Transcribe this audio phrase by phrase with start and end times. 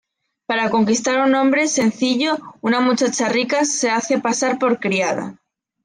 [0.47, 5.37] Para conquistar a un hombre sencillo una muchacha rica se hace pasar por criada.